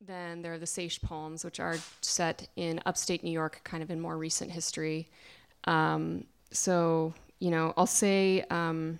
[0.00, 3.90] Then there are the Seiche poems, which are set in upstate New York, kind of
[3.90, 5.08] in more recent history.
[5.64, 8.98] Um, so, you know, I'll say um,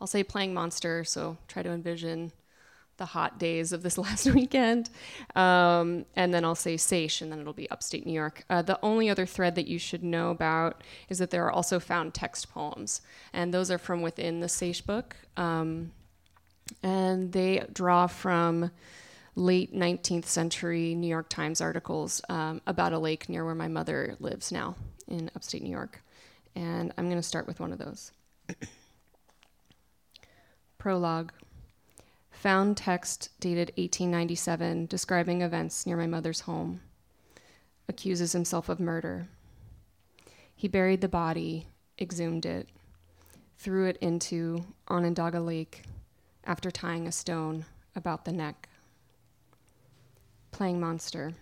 [0.00, 1.04] I'll say playing monster.
[1.04, 2.32] So try to envision
[2.96, 4.90] the hot days of this last weekend,
[5.34, 8.44] um, and then I'll say Seiche, and then it'll be upstate New York.
[8.48, 11.80] Uh, the only other thread that you should know about is that there are also
[11.80, 13.00] found text poems,
[13.32, 15.90] and those are from within the Seiche book, um,
[16.82, 18.70] and they draw from
[19.36, 24.16] late 19th century New York Times articles um, about a lake near where my mother
[24.20, 24.76] lives now
[25.08, 26.02] in upstate New York.
[26.54, 28.12] And I'm going to start with one of those.
[30.78, 31.32] Prologue.
[32.30, 36.80] Found text dated 1897 describing events near my mother's home.
[37.88, 39.28] Accuses himself of murder.
[40.54, 41.66] He buried the body,
[41.98, 42.68] exhumed it,
[43.58, 45.82] threw it into Onondaga Lake
[46.44, 47.64] after tying a stone
[47.96, 48.68] about the neck
[50.54, 51.34] playing monster.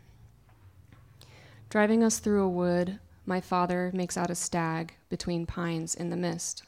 [1.68, 6.16] Driving us through a wood, my father makes out a stag between pines in the
[6.16, 6.62] mist.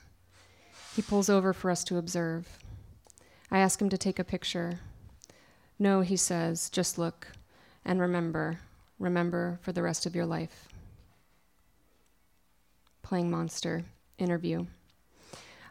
[0.95, 2.59] He pulls over for us to observe.
[3.51, 4.81] I ask him to take a picture.
[5.79, 7.29] No, he says, just look
[7.83, 8.59] and remember,
[8.99, 10.69] remember for the rest of your life.
[13.01, 13.85] Playing monster,
[14.19, 14.67] interview.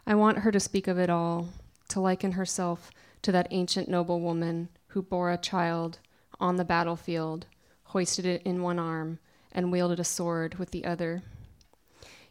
[0.08, 1.50] I want her to speak of it all,
[1.90, 2.90] to liken herself
[3.22, 6.00] to that ancient noble woman who bore a child
[6.44, 7.46] on the battlefield,
[7.84, 9.18] hoisted it in one arm,
[9.50, 11.22] and wielded a sword with the other.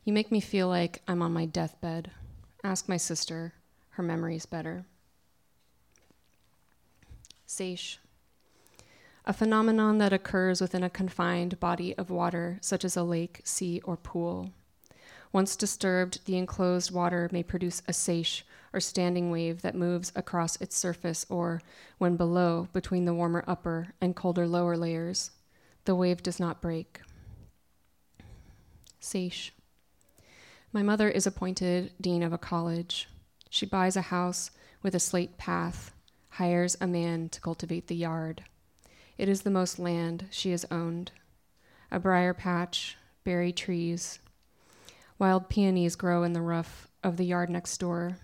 [0.04, 2.12] You make me feel like I'm on my deathbed.
[2.64, 3.54] Ask my sister,
[3.90, 4.86] her memory's better.
[7.48, 7.98] Seiche.
[9.26, 13.82] A phenomenon that occurs within a confined body of water, such as a lake, sea,
[13.84, 14.52] or pool.
[15.32, 18.44] Once disturbed, the enclosed water may produce a seiche,
[18.74, 21.62] or standing wave that moves across its surface, or,
[22.00, 25.32] when below, between the warmer upper and colder lower layers,
[25.86, 27.02] the wave does not break.
[29.02, 29.52] Seiche.
[30.72, 33.08] My mother is appointed dean of a college.
[33.50, 34.50] She buys a house
[34.82, 35.94] with a slate path,
[36.30, 38.44] hires a man to cultivate the yard.
[39.18, 41.12] It is the most land she has owned.
[41.92, 44.20] A briar patch, berry trees,
[45.20, 48.18] Wild peonies grow in the rough of the yard next door.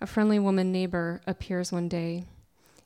[0.00, 2.24] A friendly woman neighbor appears one day,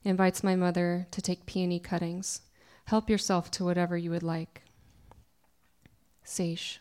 [0.05, 2.43] invites my mother to take peony cuttings.
[2.85, 4.63] Help yourself to whatever you would like.
[6.25, 6.79] Seiche.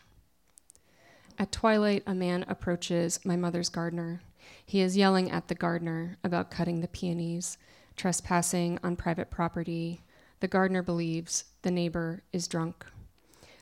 [1.38, 4.20] At twilight, a man approaches my mother's gardener.
[4.64, 7.58] He is yelling at the gardener about cutting the peonies,
[7.96, 10.02] trespassing on private property.
[10.40, 12.86] The gardener believes the neighbor is drunk.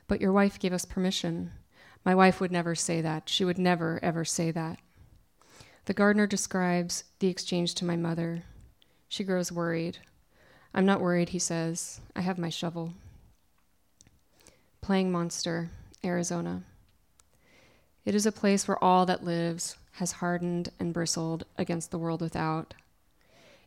[0.06, 1.52] But your wife gave us permission.
[2.04, 3.28] My wife would never say that.
[3.28, 4.78] She would never, ever say that.
[5.88, 8.42] The gardener describes the exchange to my mother.
[9.08, 9.96] She grows worried.
[10.74, 12.02] I'm not worried, he says.
[12.14, 12.92] I have my shovel.
[14.82, 15.70] Playing Monster,
[16.04, 16.64] Arizona.
[18.04, 22.20] It is a place where all that lives has hardened and bristled against the world
[22.20, 22.74] without.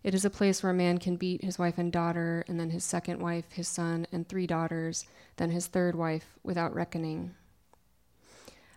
[0.03, 2.69] It is a place where a man can beat his wife and daughter, and then
[2.69, 5.07] his second wife, his son, and three daughters,
[5.37, 7.33] then his third wife, without reckoning.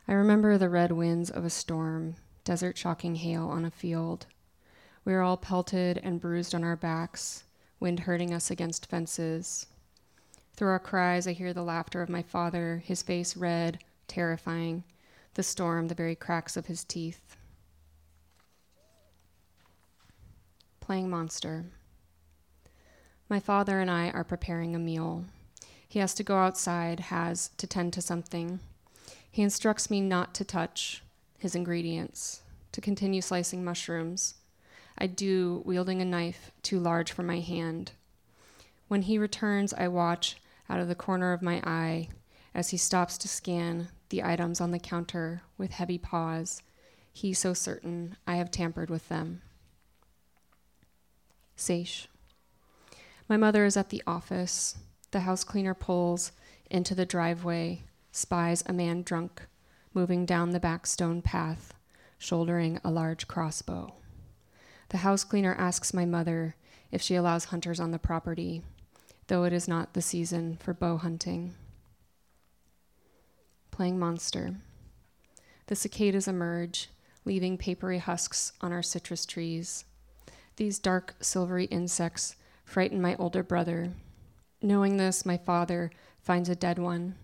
[0.08, 4.26] I remember the red winds of a storm, desert shocking hail on a field.
[5.04, 7.44] We are all pelted and bruised on our backs,
[7.80, 9.66] wind hurting us against fences.
[10.54, 13.78] Through our cries, I hear the laughter of my father, his face red,
[14.08, 14.84] terrifying,
[15.34, 17.36] the storm, the very cracks of his teeth.
[20.80, 21.64] Playing monster.
[23.28, 25.24] My father and I are preparing a meal.
[25.88, 28.60] He has to go outside, has to tend to something.
[29.30, 31.03] He instructs me not to touch
[31.44, 32.42] his ingredients,
[32.72, 34.34] to continue slicing mushrooms.
[34.96, 37.92] I do, wielding a knife too large for my hand.
[38.88, 40.38] When he returns, I watch
[40.70, 42.08] out of the corner of my eye
[42.54, 46.62] as he stops to scan the items on the counter with heavy paws,
[47.12, 49.42] he so certain I have tampered with them.
[51.58, 52.06] Seiche.
[53.28, 54.78] My mother is at the office.
[55.10, 56.32] The house cleaner pulls
[56.70, 57.82] into the driveway
[58.12, 59.42] spies a man drunk
[59.94, 61.72] moving down the back stone path,
[62.18, 63.94] shouldering a large crossbow.
[64.88, 66.56] The house cleaner asks my mother
[66.90, 68.62] if she allows hunters on the property,
[69.28, 71.54] though it is not the season for bow hunting.
[73.70, 74.56] Playing monster.
[75.66, 76.88] The cicadas emerge,
[77.24, 79.84] leaving papery husks on our citrus trees.
[80.56, 83.92] These dark, silvery insects frighten my older brother.
[84.60, 85.90] Knowing this, my father
[86.20, 87.16] finds a dead one,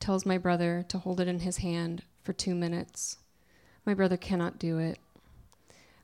[0.00, 3.18] tells my brother to hold it in his hand for two minutes.
[3.84, 4.98] My brother cannot do it.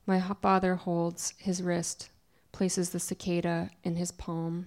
[0.06, 2.10] My father holds his wrist,
[2.52, 4.66] places the cicada in his palm.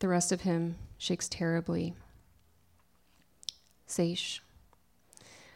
[0.00, 1.94] The rest of him shakes terribly.
[3.88, 4.40] Seiche.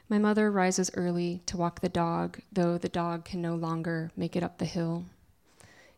[0.09, 4.37] My mother rises early to walk the dog, though the dog can no longer make
[4.37, 5.05] it up the hill.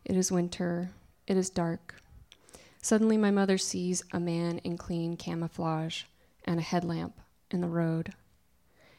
[0.05, 0.91] It is winter.
[1.25, 1.95] It is dark.
[2.81, 6.03] Suddenly, my mother sees a man in clean camouflage
[6.43, 7.13] and a headlamp
[7.49, 8.13] in the road.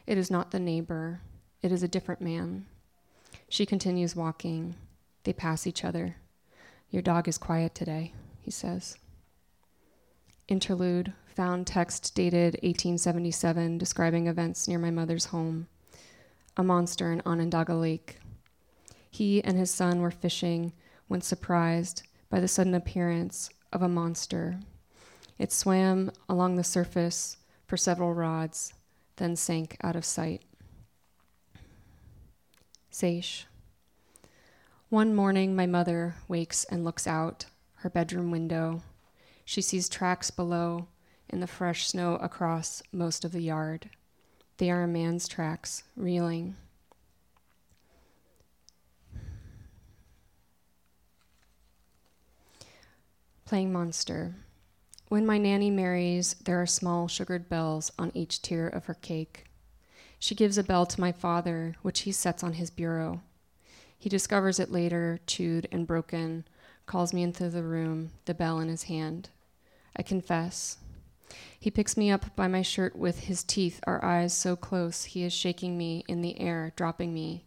[0.06, 1.20] It is not the neighbor,
[1.62, 2.66] it is a different man.
[3.48, 4.74] She continues walking.
[5.24, 6.16] They pass each other.
[6.90, 8.98] Your dog is quiet today, he says.
[10.46, 15.68] Interlude found text dated 1877 describing events near my mother's home.
[16.56, 18.18] A monster in Onondaga Lake.
[19.10, 20.72] He and his son were fishing
[21.08, 24.60] when surprised by the sudden appearance of a monster.
[25.38, 28.74] It swam along the surface for several rods,
[29.16, 30.42] then sank out of sight.
[32.92, 33.44] Seiche.
[34.88, 37.46] One morning, my mother wakes and looks out
[37.76, 38.82] her bedroom window.
[39.44, 40.86] She sees tracks below
[41.28, 43.90] in the fresh snow across most of the yard.
[44.58, 46.56] They are a man's tracks, reeling.
[53.44, 54.34] Playing monster.
[55.14, 59.44] When my nanny marries, there are small sugared bells on each tier of her cake.
[60.18, 63.20] She gives a bell to my father, which he sets on his bureau.
[63.96, 66.48] He discovers it later, chewed and broken,
[66.86, 69.28] calls me into the room, the bell in his hand.
[69.94, 70.78] I confess.
[71.60, 75.22] He picks me up by my shirt with his teeth, our eyes so close, he
[75.22, 77.44] is shaking me in the air, dropping me.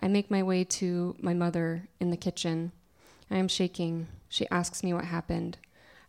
[0.00, 2.72] I make my way to my mother in the kitchen.
[3.30, 4.08] I am shaking.
[4.28, 5.58] She asks me what happened.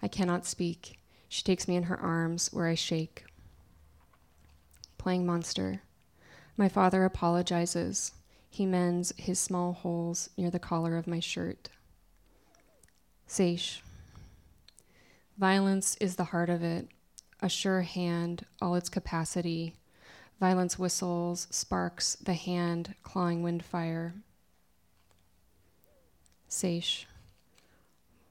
[0.02, 1.00] I cannot speak.
[1.30, 3.26] She takes me in her arms, where I shake.
[4.98, 5.82] Playing monster.
[6.56, 8.14] My father apologizes.
[8.50, 11.70] He mends his small holes near the collar of my shirt.
[13.28, 13.82] Seiche.
[15.38, 16.88] Violence is the heart of it,
[17.42, 19.76] a sure hand, all its capacity.
[20.40, 24.14] Violence whistles, sparks, the hand clawing windfire.
[26.50, 27.06] Seiche.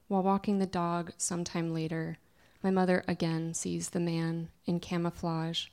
[0.07, 2.17] While walking the dog sometime later,
[2.63, 5.67] my mother again sees the man in camouflage.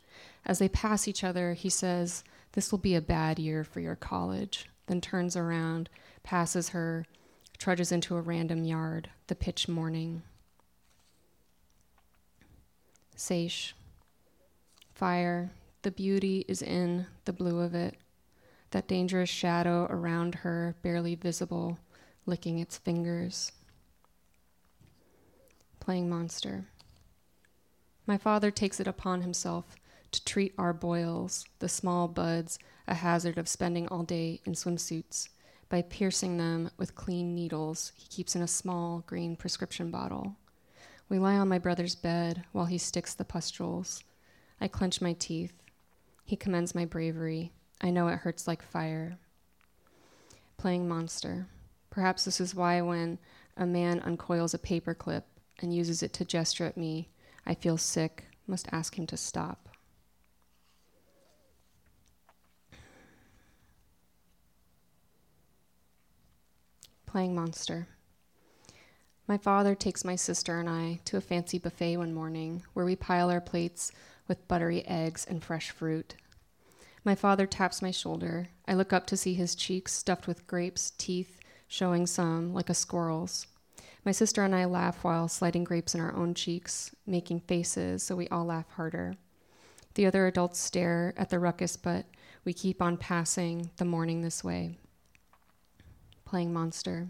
[0.44, 3.94] As they pass each other, he says, This will be a bad year for your
[3.94, 5.88] college, then turns around,
[6.24, 7.06] passes her,
[7.58, 10.22] trudges into a random yard, the pitch morning.
[13.16, 13.72] Seiche.
[14.94, 15.52] Fire,
[15.82, 17.96] the beauty is in the blue of it,
[18.72, 21.78] that dangerous shadow around her, barely visible,
[22.26, 23.52] licking its fingers
[25.84, 26.64] playing monster.
[28.06, 29.76] My father takes it upon himself
[30.12, 32.58] to treat our boils, the small buds,
[32.88, 35.28] a hazard of spending all day in swimsuits,
[35.68, 40.36] by piercing them with clean needles he keeps in a small green prescription bottle.
[41.10, 44.02] We lie on my brother's bed while he sticks the pustules.
[44.60, 45.52] I clench my teeth.
[46.24, 47.52] He commends my bravery.
[47.82, 49.18] I know it hurts like fire.
[50.56, 51.46] Playing monster.
[51.90, 53.18] Perhaps this is why when
[53.56, 55.24] a man uncoils a paperclip
[55.60, 57.08] and uses it to gesture at me.
[57.46, 59.68] I feel sick, must ask him to stop.
[67.06, 67.86] Playing monster.
[69.26, 72.96] My father takes my sister and I to a fancy buffet one morning where we
[72.96, 73.90] pile our plates
[74.28, 76.16] with buttery eggs and fresh fruit.
[77.04, 78.48] My father taps my shoulder.
[78.66, 82.74] I look up to see his cheeks stuffed with grapes, teeth showing some like a
[82.74, 83.46] squirrel's.
[84.04, 88.14] My sister and I laugh while sliding grapes in our own cheeks, making faces so
[88.14, 89.16] we all laugh harder.
[89.94, 92.04] The other adults stare at the ruckus, but
[92.44, 94.76] we keep on passing the morning this way.
[96.26, 97.08] Playing monster.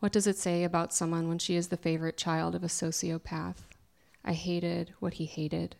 [0.00, 3.62] What does it say about someone when she is the favorite child of a sociopath?
[4.22, 5.76] I hated what he hated.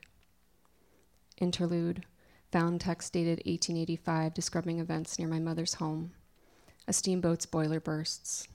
[1.36, 2.06] Interlude.
[2.52, 6.12] Found text dated 1885 describing events near my mother's home.
[6.88, 8.46] A steamboat's boiler bursts.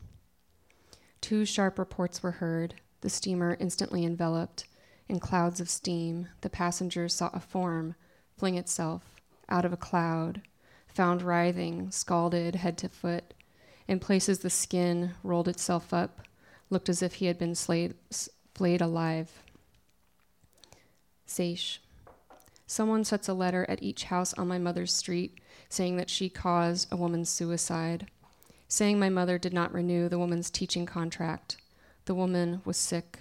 [1.22, 2.76] Two sharp reports were heard.
[3.02, 4.66] The steamer instantly enveloped.
[5.08, 7.96] In clouds of steam, the passengers saw a form
[8.38, 10.42] fling itself out of a cloud,
[10.88, 13.34] found writhing, scalded head to foot.
[13.88, 16.22] In places, the skin rolled itself up,
[16.70, 17.96] looked as if he had been slayed,
[18.54, 19.44] flayed alive.
[21.28, 21.80] Seiche.
[22.68, 26.92] Someone sets a letter at each house on my mother's street saying that she caused
[26.92, 28.08] a woman's suicide,
[28.70, 31.58] saying my mother did not renew the woman's teaching contract.
[32.06, 33.20] The woman was sick.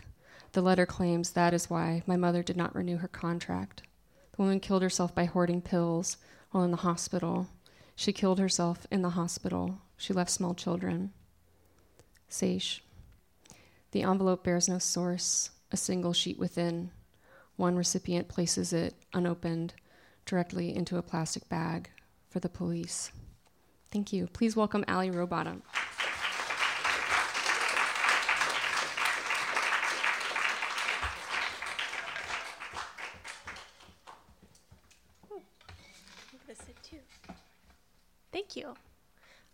[0.53, 3.83] The letter claims that is why my mother did not renew her contract.
[4.33, 6.19] The woman killed herself by hoarding pills
[6.51, 7.49] while in the hospital.
[7.97, 9.79] She killed herself in the hospital.
[9.97, 11.13] She left small children.
[12.31, 12.81] Seiche.
[13.93, 16.91] The envelope bears no source, a single sheet within.
[17.57, 19.73] One recipient places it, unopened,
[20.27, 21.91] directly into a plastic bag
[22.29, 23.11] for the police.
[23.91, 24.29] Thank you.
[24.33, 25.63] Please welcome Allie Rowbottom.
[38.31, 38.75] Thank you.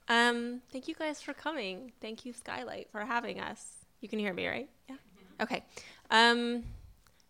[0.08, 1.92] Um, thank you guys for coming.
[2.00, 3.86] Thank you, Skylight, for having us.
[4.00, 4.68] You can hear me, right?
[4.88, 4.96] Yeah.
[5.40, 5.64] Okay.
[6.10, 6.64] Um,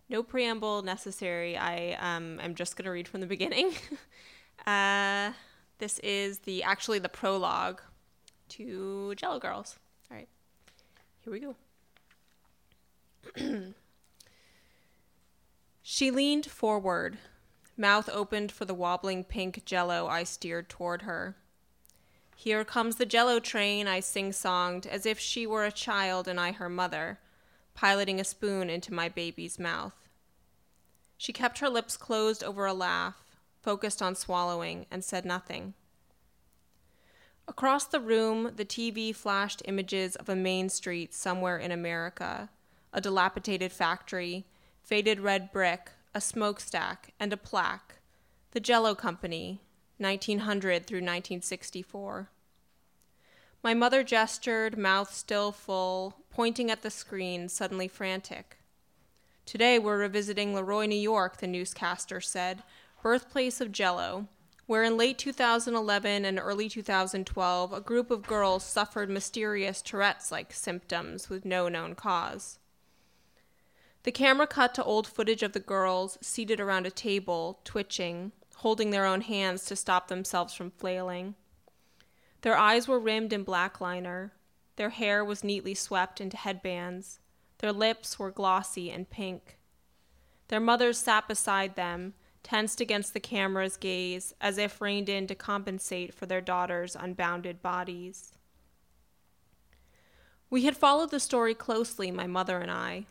[0.09, 1.57] no preamble necessary.
[1.57, 3.73] I um, am just going to read from the beginning.
[4.67, 5.33] uh,
[5.79, 7.81] this is the actually the prologue
[8.51, 9.79] to Jello Girls.
[10.11, 10.29] All right,
[11.21, 11.57] here we go.
[15.83, 17.19] she leaned forward,
[17.77, 21.37] mouth opened for the wobbling pink jello I steered toward her.
[22.37, 26.39] Here comes the jello train, I sing songed, as if she were a child and
[26.39, 27.19] I her mother
[27.75, 30.09] piloting a spoon into my baby's mouth.
[31.17, 33.24] She kept her lips closed over a laugh,
[33.65, 35.73] focused on swallowing, and said nothing.
[37.49, 42.51] Across the room, the TV flashed images of a main street somewhere in America,
[42.93, 44.45] a dilapidated factory,
[44.83, 48.01] faded red brick, a smokestack, and a plaque.
[48.51, 49.63] The Jello Company,
[49.97, 52.29] 1900 through 1964.
[53.63, 58.59] My mother gestured, mouth still full, pointing at the screen, suddenly frantic.
[59.47, 62.63] Today we're revisiting Leroy, New York, the newscaster said,
[63.05, 64.29] birthplace of Jello,
[64.65, 70.55] where in late 2011 and early 2012 a group of girls suffered mysterious Tourette's like
[70.55, 72.59] symptoms with no known cause.
[74.05, 78.89] The camera cut to old footage of the girls seated around a table, twitching, holding
[78.89, 81.35] their own hands to stop themselves from flailing.
[82.41, 84.33] Their eyes were rimmed in black liner.
[84.77, 87.21] Their hair was neatly swept into headbands.
[87.59, 89.59] Their lips were glossy and pink.
[90.49, 95.35] Their mothers sat beside them, tensed against the camera's gaze, as if reined in to
[95.35, 98.35] compensate for their daughters' unbounded bodies.
[100.51, 103.07] We had followed the story closely, my mother and I.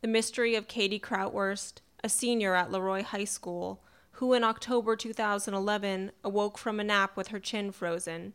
[0.00, 6.10] The mystery of Katie Krautwurst, a senior at Leroy High School, who in October 2011
[6.24, 8.32] awoke from a nap with her chin frozen.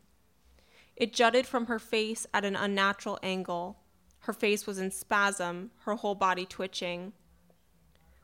[0.95, 3.79] It jutted from her face at an unnatural angle.
[4.19, 7.13] Her face was in spasm, her whole body twitching.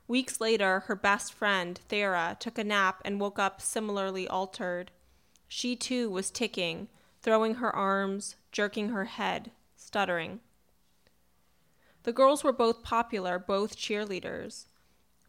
[0.08, 4.92] Weeks later, her best friend, Thera, took a nap and woke up similarly altered.
[5.48, 6.90] She too was ticking,
[7.22, 10.42] throwing her arms, jerking her head, stuttering.
[12.04, 14.66] The girls were both popular, both cheerleaders.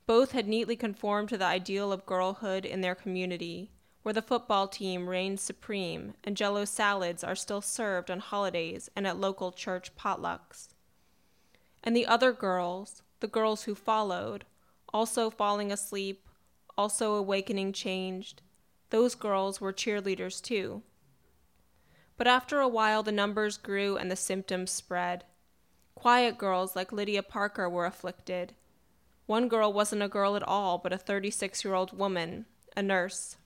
[0.06, 3.70] Both had neatly conformed to the ideal of girlhood in their community
[4.04, 9.06] where the football team reigns supreme and jello salads are still served on holidays and
[9.06, 10.68] at local church potlucks.
[11.82, 14.44] And the other girls, the girls who followed,
[14.94, 16.28] also falling asleep,
[16.78, 18.40] also awakening changed,
[18.90, 20.82] those girls were cheerleaders too.
[22.16, 25.24] But after a while, the numbers grew and the symptoms spread.
[25.96, 28.54] Quiet girls like Lydia Parker were afflicted.
[29.26, 32.46] One girl wasn't a girl at all, but a 36 year old woman,
[32.76, 33.36] a nurse.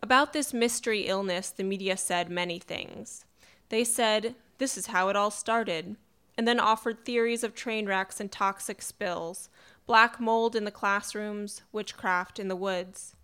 [0.00, 3.24] About this mystery illness, the media said many things.
[3.70, 5.96] They said, this is how it all started,
[6.36, 9.48] and then offered theories of train wrecks and toxic spills,
[9.86, 13.14] black mold in the classrooms, witchcraft in the woods.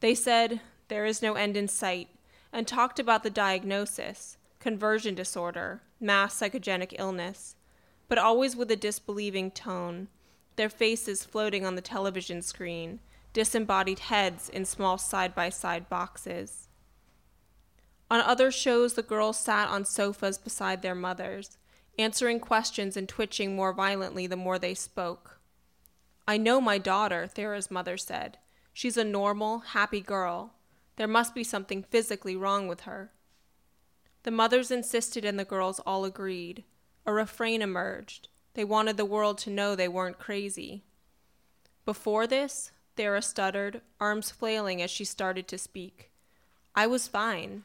[0.00, 2.08] They said, there is no end in sight,
[2.52, 7.54] and talked about the diagnosis conversion disorder, mass psychogenic illness,
[8.08, 10.08] but always with a disbelieving tone,
[10.56, 12.98] their faces floating on the television screen,
[13.32, 16.68] disembodied heads in small side by side boxes.
[18.10, 21.58] On other shows, the girls sat on sofas beside their mothers,
[21.98, 25.40] answering questions and twitching more violently the more they spoke.
[26.28, 28.38] I know my daughter, Thera's mother said.
[28.72, 30.54] She's a normal, happy girl.
[30.96, 33.12] There must be something physically wrong with her.
[34.24, 36.64] The mothers insisted, and the girls all agreed.
[37.06, 38.28] A refrain emerged.
[38.54, 40.82] They wanted the world to know they weren't crazy.
[41.84, 46.10] Before this, Thera stuttered, arms flailing as she started to speak.
[46.74, 47.64] I was fine.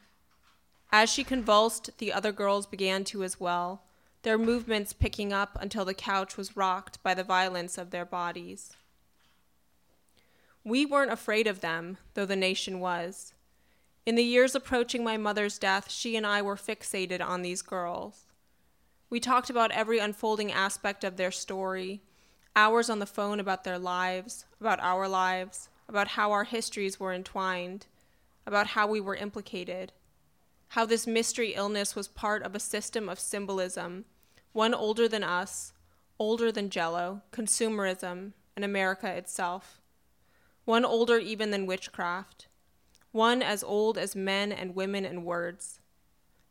[0.91, 3.81] As she convulsed, the other girls began to as well,
[4.23, 8.73] their movements picking up until the couch was rocked by the violence of their bodies.
[10.63, 13.33] We weren't afraid of them, though the nation was.
[14.05, 18.25] In the years approaching my mother's death, she and I were fixated on these girls.
[19.09, 22.01] We talked about every unfolding aspect of their story,
[22.55, 27.13] hours on the phone about their lives, about our lives, about how our histories were
[27.13, 27.87] entwined,
[28.45, 29.91] about how we were implicated,
[30.69, 34.05] how this mystery illness was part of a system of symbolism,
[34.53, 35.73] one older than us,
[36.19, 39.81] older than Jello, consumerism, and America itself,
[40.65, 42.47] one older even than witchcraft,
[43.11, 45.79] one as old as men and women and words.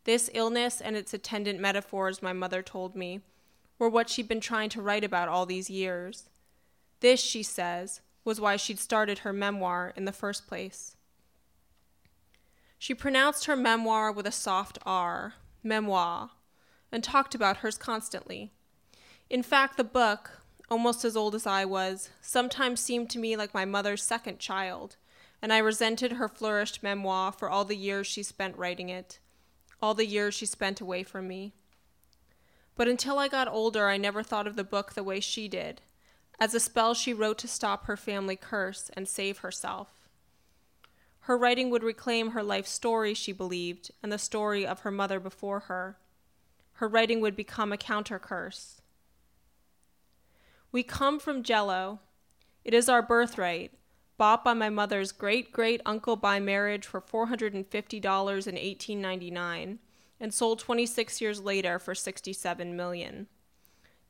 [0.05, 3.21] This illness and its attendant metaphors, my mother told me,
[3.79, 6.29] were what she'd been trying to write about all these years.
[7.01, 10.97] This, she says, was why she'd started her memoir in the first place.
[12.79, 16.31] She pronounced her memoir with a soft R, memoir,
[16.93, 18.51] and talked about hers constantly.
[19.29, 23.55] In fact, the book, almost as old as I was, sometimes seemed to me like
[23.55, 24.97] my mother's second child,
[25.43, 29.19] and I resented her flourished memoir for all the years she spent writing it,
[29.81, 31.55] all the years she spent away from me.
[32.77, 35.83] But until I got older, I never thought of the book the way she did,
[36.39, 40.09] as a spell she wrote to stop her family curse and save herself.
[41.21, 45.21] Her writing would reclaim her life story, she believed, and the story of her mother
[45.21, 45.99] before her.
[46.81, 48.81] Her writing would become a counter curse.
[50.73, 52.01] We come from Jello.
[52.65, 53.73] It is our birthright,
[54.17, 57.67] bought by my mother's great great uncle by marriage for $450 in
[58.07, 59.79] 1899
[60.19, 63.27] and sold 26 years later for 67 million.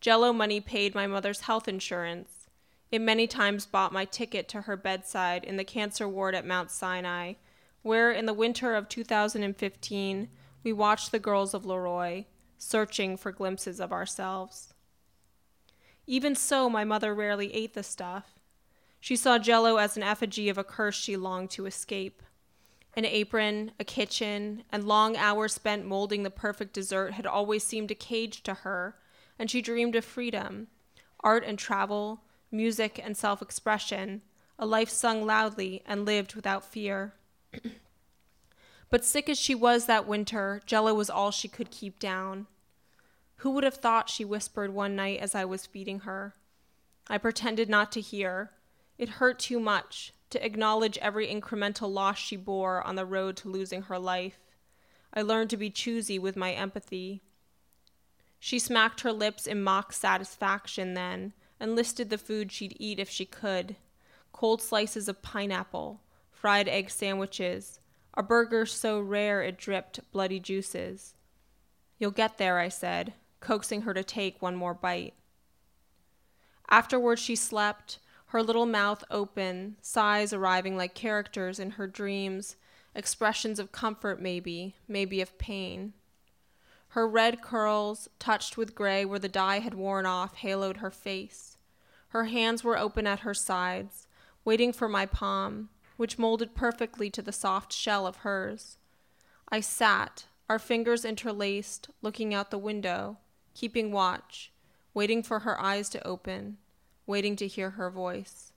[0.00, 2.46] Jello money paid my mother's health insurance.
[2.92, 6.70] It many times bought my ticket to her bedside in the cancer ward at Mount
[6.70, 7.32] Sinai,
[7.82, 10.28] where in the winter of 2015
[10.62, 12.26] we watched the girls of Leroy,
[12.61, 14.75] searching for glimpses of ourselves.
[16.07, 18.38] Even so, my mother rarely ate the stuff.
[19.00, 22.23] She saw jello as an effigy of a curse she longed to escape.
[22.94, 27.90] An apron, a kitchen, and long hours spent molding the perfect dessert had always seemed
[27.90, 28.96] a cage to her,
[29.38, 30.66] and she dreamed of freedom,
[31.20, 32.20] art and travel,
[32.51, 34.20] music and self expression,
[34.59, 37.14] a life sung loudly and lived without fear.
[38.90, 42.46] but sick as she was that winter, Jello was all she could keep down.
[43.37, 46.35] Who would have thought, she whispered one night as I was feeding her.
[47.09, 48.50] I pretended not to hear.
[48.98, 53.48] It hurt too much, to acknowledge every incremental loss she bore on the road to
[53.48, 54.38] losing her life.
[55.14, 57.22] I learned to be choosy with my empathy.
[58.38, 63.09] She smacked her lips in mock satisfaction then and listed the food she'd eat if
[63.09, 63.76] she could
[64.33, 66.00] cold slices of pineapple,
[66.31, 67.81] fried egg sandwiches,
[68.14, 71.14] a burger so rare it dripped bloody juices.
[71.99, 75.14] You'll get there, I said, coaxing her to take one more bite.
[76.68, 82.57] Afterward, she slept, her little mouth open, sighs arriving like characters in her dreams,
[82.94, 85.92] expressions of comfort, maybe, maybe of pain.
[86.88, 91.57] Her red curls, touched with gray where the dye had worn off, haloed her face.
[92.09, 94.07] Her hands were open at her sides,
[94.44, 95.68] waiting for my palm,
[96.00, 98.78] which molded perfectly to the soft shell of hers.
[99.50, 103.18] I sat, our fingers interlaced, looking out the window,
[103.52, 104.50] keeping watch,
[104.94, 106.56] waiting for her eyes to open
[107.10, 108.52] waiting to hear her voice.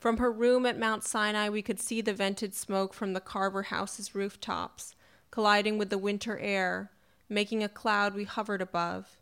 [0.00, 3.64] From her room at Mount Sinai, we could see the vented smoke from the Carver
[3.64, 4.96] house's rooftops,
[5.30, 6.90] colliding with the winter air,
[7.28, 9.20] making a cloud we hovered above.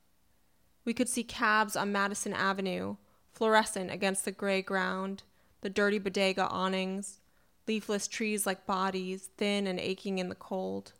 [0.86, 2.96] We could see cabs on Madison Avenue,
[3.32, 5.24] fluorescent against the gray ground,
[5.60, 7.20] the dirty bodega awnings,
[7.66, 10.92] leafless trees like bodies, thin and aching in the cold.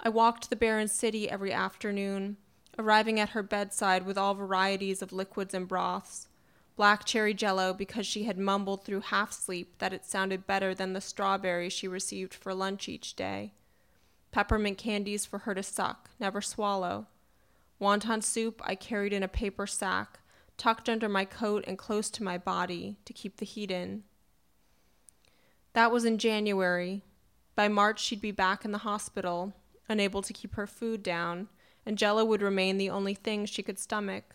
[0.00, 2.36] I walked the barren city every afternoon,
[2.78, 6.28] arriving at her bedside with all varieties of liquids and broths.
[6.76, 10.92] Black cherry jello because she had mumbled through half sleep that it sounded better than
[10.92, 13.52] the strawberries she received for lunch each day.
[14.32, 17.06] Peppermint candies for her to suck, never swallow.
[17.80, 20.18] Wonton soup I carried in a paper sack,
[20.56, 24.04] tucked under my coat and close to my body to keep the heat in.
[25.72, 27.02] That was in January.
[27.56, 29.54] By March, she'd be back in the hospital,
[29.88, 31.48] unable to keep her food down
[31.86, 34.34] and jello would remain the only thing she could stomach.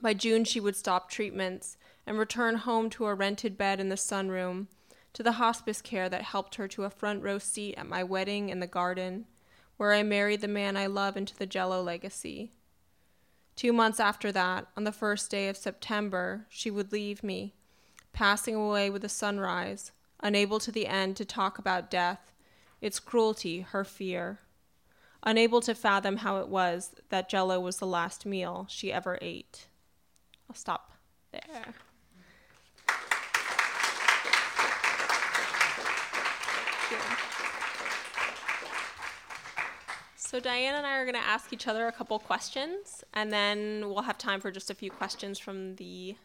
[0.00, 3.96] By June, she would stop treatments and return home to a rented bed in the
[3.96, 4.66] sunroom,
[5.12, 8.48] to the hospice care that helped her to a front row seat at my wedding
[8.48, 9.26] in the garden,
[9.76, 12.50] where I married the man I love into the jello legacy.
[13.56, 17.54] Two months after that, on the first day of September, she would leave me,
[18.12, 22.32] passing away with the sunrise, unable to the end to talk about death,
[22.80, 24.40] its cruelty, her fear
[25.24, 29.66] unable to fathom how it was that jello was the last meal she ever ate.
[30.48, 30.92] I'll stop
[31.30, 31.74] there.
[40.32, 43.82] So Diana and I are going to ask each other a couple questions, and then
[43.84, 46.16] we'll have time for just a few questions from the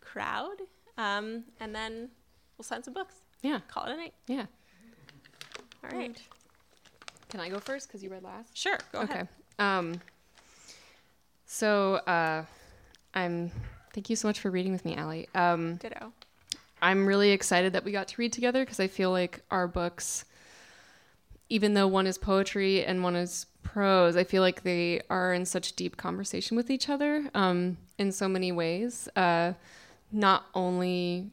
[0.00, 0.56] crowd,
[0.96, 2.08] um, and then
[2.56, 3.16] we'll sign some books.
[3.42, 3.60] Yeah.
[3.68, 4.14] Call it a night.
[4.26, 4.46] Yeah.
[5.84, 6.18] All right.
[7.28, 8.56] Can I go first because you read last?
[8.56, 8.78] Sure.
[8.90, 9.12] Go okay.
[9.12, 9.28] ahead.
[9.58, 10.00] Um.
[11.44, 12.46] So, uh,
[13.12, 13.50] I'm.
[13.92, 15.28] Thank you so much for reading with me, Allie.
[15.34, 16.10] Um, Ditto.
[16.80, 20.24] I'm really excited that we got to read together because I feel like our books,
[21.52, 25.44] even though one is poetry and one is prose, I feel like they are in
[25.44, 29.06] such deep conversation with each other um, in so many ways.
[29.14, 29.52] Uh,
[30.10, 31.30] not only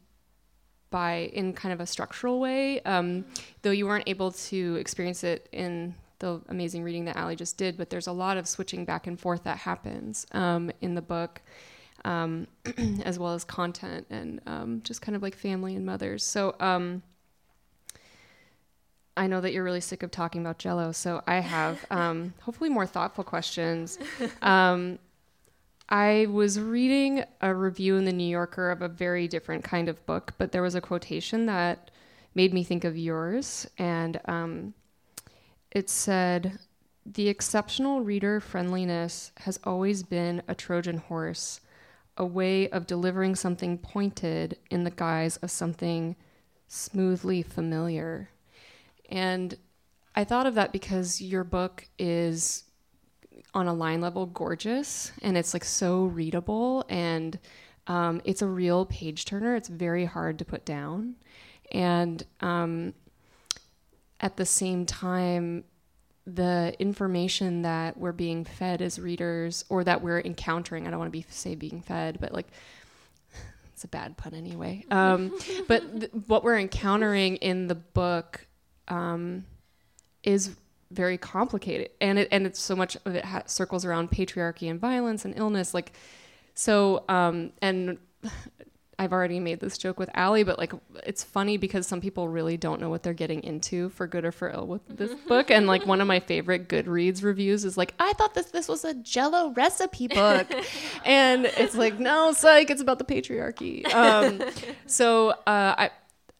[0.90, 3.24] by in kind of a structural way, um,
[3.62, 7.78] though you weren't able to experience it in the amazing reading that Allie just did,
[7.78, 11.42] but there's a lot of switching back and forth that happens um, in the book
[12.04, 12.46] um,
[13.06, 16.26] as well as content and um, just kind of like family and mothers.
[16.26, 17.04] So um,
[19.18, 22.70] I know that you're really sick of talking about Jello, so I have um, hopefully
[22.70, 24.00] more thoughtful questions.
[24.42, 25.00] Um,
[25.90, 30.06] I was reading a review in the New Yorker of a very different kind of
[30.06, 31.92] book, but there was a quotation that
[32.36, 34.74] made me think of yours, and um,
[35.72, 36.60] it said,
[37.06, 41.62] "The exceptional reader friendliness has always been a Trojan horse."
[42.20, 46.18] a way of delivering something pointed in the guise of something
[46.68, 48.30] smoothly familiar.
[49.10, 49.56] And
[50.16, 52.64] I thought of that because your book is
[53.54, 57.40] on a line level gorgeous and it's like so readable and
[57.88, 59.56] um, it's a real page turner.
[59.56, 61.16] It's very hard to put down.
[61.72, 62.94] And um,
[64.20, 65.64] at the same time,
[66.36, 71.08] the information that we're being fed as readers or that we're encountering i don't want
[71.08, 72.48] to be say being fed but like
[73.74, 75.36] it's a bad pun anyway um,
[75.68, 78.46] but th- what we're encountering in the book
[78.90, 79.46] um,
[80.24, 80.56] is
[80.92, 84.80] very complicated and it and it's so much of it ha- circles around patriarchy and
[84.80, 85.94] violence and illness like
[86.56, 87.98] so um, and
[89.00, 90.74] I've already made this joke with Allie, but like
[91.06, 94.34] it's funny because some people really don't know what they're getting into for good or
[94.34, 95.50] for ill with this book.
[95.50, 98.84] And like one of my favorite Goodreads reviews is like, I thought this this was
[98.84, 100.48] a Jello recipe book,
[101.06, 103.90] and it's like, no, psych, it's about the patriarchy.
[103.94, 104.44] Um,
[104.86, 105.36] so uh,
[105.78, 105.92] I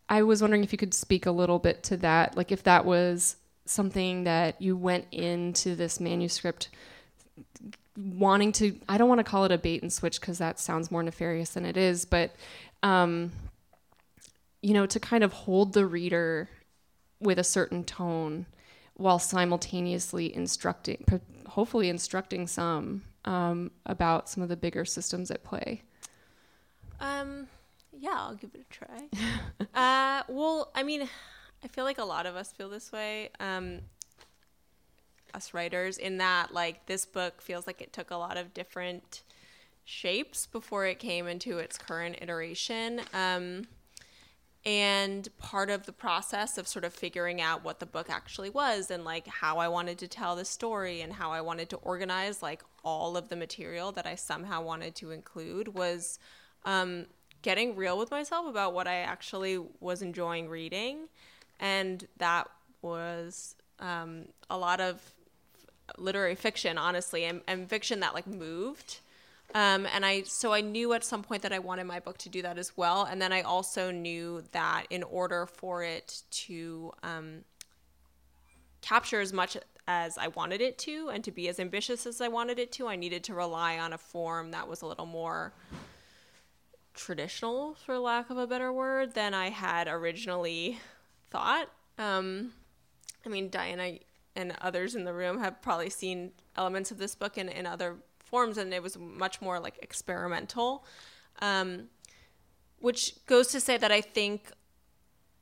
[0.10, 2.84] I was wondering if you could speak a little bit to that, like if that
[2.84, 6.70] was something that you went into this manuscript
[7.96, 10.90] wanting to i don't want to call it a bait and switch because that sounds
[10.90, 12.34] more nefarious than it is but
[12.82, 13.30] um
[14.62, 16.50] you know to kind of hold the reader
[17.20, 18.46] with a certain tone
[18.96, 21.06] while simultaneously instructing
[21.50, 25.82] hopefully instructing some um, about some of the bigger systems at play.
[27.00, 27.48] Um,
[28.00, 29.10] yeah, I'll give it a try.
[30.20, 31.08] uh, well, I mean,
[31.64, 33.30] I feel like a lot of us feel this way.
[33.40, 33.82] Um,
[35.34, 39.22] us writers, in that like this book feels like it took a lot of different
[39.84, 43.02] shapes before it came into its current iteration.
[43.14, 43.68] Um,
[44.66, 48.92] and part of the process of sort of figuring out what the book actually was
[48.92, 52.44] and like how I wanted to tell the story and how I wanted to organize
[52.44, 56.20] like all of the material that I somehow wanted to include was
[56.66, 57.06] um,
[57.42, 61.08] getting real with myself about what I actually was enjoying reading.
[61.60, 62.50] And that
[62.82, 65.02] was um, a lot of
[65.98, 69.00] literary fiction, honestly, and, and fiction that like moved.
[69.56, 72.30] Um, and I so I knew at some point that I wanted my book to
[72.30, 73.06] do that as well.
[73.06, 77.44] And then I also knew that in order for it to um,
[78.82, 82.28] capture as much as I wanted it to and to be as ambitious as I
[82.28, 85.52] wanted it to, I needed to rely on a form that was a little more
[87.00, 90.80] traditional, for lack of a better word, than I had originally
[91.32, 91.70] thought.
[91.98, 92.52] Um,
[93.26, 94.00] I mean, Diana
[94.36, 97.96] and others in the room have probably seen elements of this book in, in other
[98.20, 100.86] forms, and it was much more like experimental.
[101.42, 101.88] Um,
[102.80, 104.52] which goes to say that I think,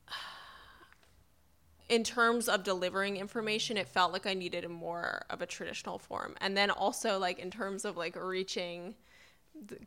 [1.90, 5.98] in terms of delivering information, it felt like I needed a more of a traditional
[5.98, 6.36] form.
[6.40, 8.96] And then also, like, in terms of like reaching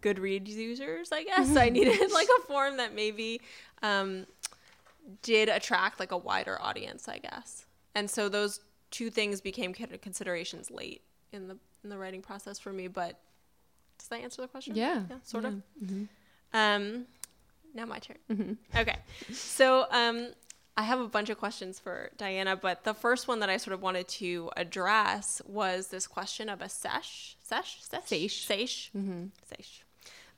[0.01, 3.41] Goodreads users, I guess I needed like a form that maybe
[3.83, 4.27] um,
[5.23, 7.67] did attract like a wider audience, I guess.
[7.95, 11.03] And so those two things became kind of considerations late
[11.33, 12.89] in the in the writing process for me.
[12.89, 13.19] But
[13.99, 14.75] does that answer the question?
[14.75, 15.51] Yeah, yeah sort yeah.
[15.51, 16.09] of.
[16.53, 17.07] Um,
[17.75, 18.59] now my turn.
[18.77, 18.97] Okay,
[19.33, 20.29] so um,
[20.77, 23.75] I have a bunch of questions for Diana, but the first one that I sort
[23.75, 28.47] of wanted to address was this question of a sesh, sesh, sesh, Seiche.
[28.47, 28.91] seiche,
[29.51, 29.83] seiche,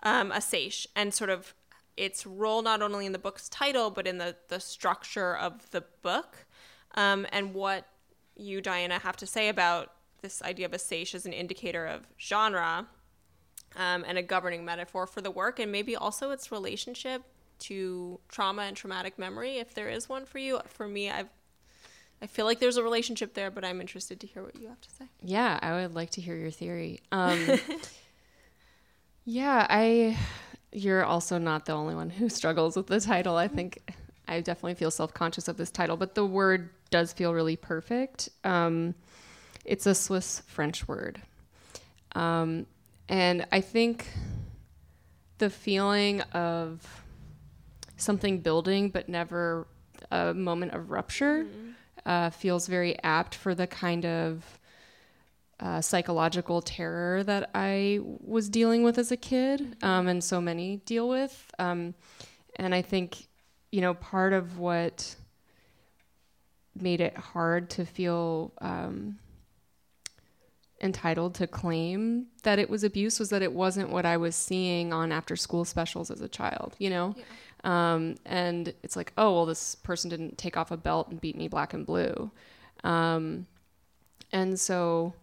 [0.02, 1.54] um, a sesh, and sort of
[1.96, 5.84] its role not only in the book's title but in the the structure of the
[6.02, 6.46] book,
[6.94, 7.86] um, and what
[8.34, 9.92] you Diana have to say about
[10.22, 12.86] this idea of a sesh as an indicator of genre
[13.76, 17.22] um, and a governing metaphor for the work, and maybe also its relationship
[17.62, 20.60] to trauma and traumatic memory, if there is one for you.
[20.68, 21.28] For me, I've
[22.22, 24.80] I feel like there's a relationship there, but I'm interested to hear what you have
[24.80, 25.06] to say.
[25.20, 27.00] Yeah, I would like to hear your theory.
[27.10, 27.58] Um,
[29.24, 30.16] yeah, I.
[30.74, 33.36] You're also not the only one who struggles with the title.
[33.36, 33.92] I think
[34.26, 38.28] I definitely feel self conscious of this title, but the word does feel really perfect.
[38.44, 38.94] Um,
[39.64, 41.20] it's a Swiss French word.
[42.14, 42.66] Um,
[43.08, 44.06] and I think
[45.38, 47.01] the feeling of
[48.02, 49.66] something building but never
[50.10, 51.70] a moment of rupture mm-hmm.
[52.04, 54.58] uh, feels very apt for the kind of
[55.60, 60.78] uh, psychological terror that I was dealing with as a kid, um, and so many
[60.78, 61.50] deal with.
[61.58, 61.94] Um,
[62.56, 63.28] and I think,
[63.70, 65.14] you know, part of what
[66.74, 69.18] made it hard to feel um,
[70.82, 74.92] entitled to claim that it was abuse was that it wasn't what I was seeing
[74.92, 77.14] on after school specials as a child, you know?
[77.16, 77.24] Yeah.
[77.64, 81.36] Um, and it's like, oh, well, this person didn't take off a belt and beat
[81.36, 82.30] me black and blue.
[82.82, 83.46] Um,
[84.32, 85.14] and so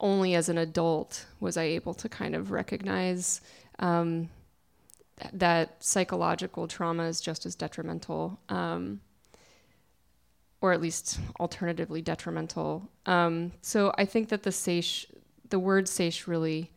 [0.00, 3.40] only as an adult was I able to kind of recognize
[3.78, 4.28] um,
[5.32, 9.00] that psychological trauma is just as detrimental, um,
[10.60, 12.88] or at least alternatively detrimental.
[13.06, 15.06] Um, so I think that the seiche,
[15.48, 16.70] the word seiche really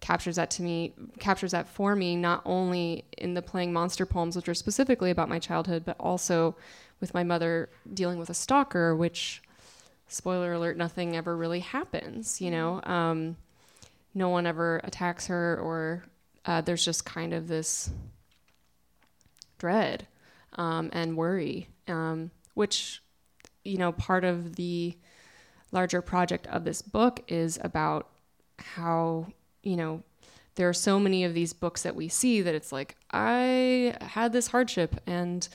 [0.00, 4.34] captures that to me captures that for me not only in the playing monster poems
[4.34, 6.56] which are specifically about my childhood but also
[7.00, 9.42] with my mother dealing with a stalker which
[10.08, 12.90] spoiler alert nothing ever really happens you know mm-hmm.
[12.90, 13.36] um,
[14.14, 16.04] no one ever attacks her or
[16.46, 17.90] uh, there's just kind of this
[19.58, 20.06] dread
[20.54, 23.02] um, and worry um, which
[23.64, 24.96] you know part of the
[25.72, 28.08] larger project of this book is about
[28.58, 29.26] how
[29.62, 30.02] you know,
[30.56, 34.32] there are so many of these books that we see that it's like, I had
[34.32, 35.48] this hardship and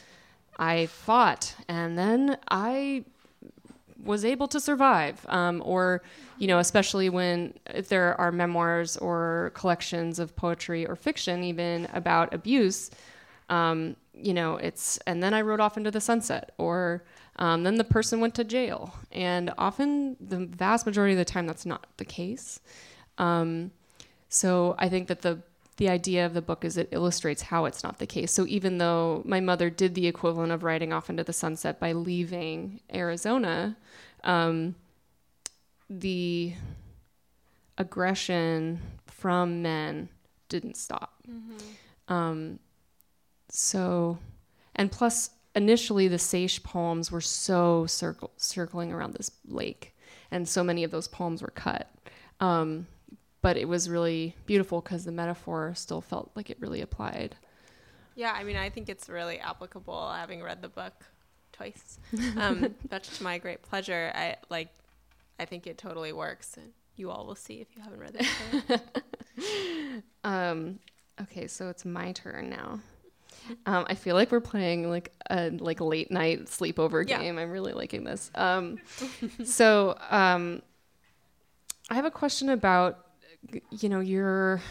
[0.57, 3.03] I fought and then I
[4.03, 5.25] was able to survive.
[5.29, 6.01] Um, or,
[6.37, 11.87] you know, especially when if there are memoirs or collections of poetry or fiction, even
[11.93, 12.91] about abuse,
[13.49, 17.03] um, you know, it's, and then I rode off into the sunset or,
[17.37, 18.95] um, then the person went to jail.
[19.11, 22.61] And often, the vast majority of the time, that's not the case.
[23.17, 23.71] Um,
[24.35, 25.41] so I think that the
[25.77, 28.31] the idea of the book is it illustrates how it's not the case.
[28.31, 31.91] So even though my mother did the equivalent of riding off into the sunset by
[31.91, 33.75] leaving Arizona,
[34.23, 34.75] um,
[35.89, 36.53] the
[37.77, 40.07] aggression from men
[40.47, 41.15] didn't stop.
[41.29, 42.13] Mm-hmm.
[42.13, 42.59] Um,
[43.49, 44.17] so,
[44.75, 49.93] and plus, initially the Seiche poems were so circle, circling around this lake,
[50.31, 51.89] and so many of those poems were cut.
[52.39, 52.87] Um,
[53.45, 57.35] but it was really beautiful because the metaphor still felt like it really applied.
[58.15, 60.93] Yeah, I mean, I think it's really applicable having read the book
[61.53, 61.99] twice,
[62.37, 64.11] um, much to my great pleasure.
[64.15, 64.69] I like,
[65.39, 66.57] I think it totally works,
[66.95, 68.25] you all will see if you haven't read
[68.67, 70.03] it.
[70.23, 70.79] um,
[71.21, 72.79] okay, so it's my turn now.
[73.67, 77.35] Um, I feel like we're playing like a like late night sleepover game.
[77.35, 77.43] Yeah.
[77.43, 78.31] I'm really liking this.
[78.33, 78.79] Um,
[79.45, 80.63] so um,
[81.91, 83.04] I have a question about
[83.71, 84.61] you know, your